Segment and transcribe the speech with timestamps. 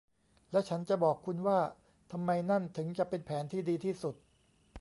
[0.51, 1.59] และฉันจะบอกคุณว่า
[2.11, 4.15] ทำไมนั่นถึงจะเป็นแผนที่ดีที่สุด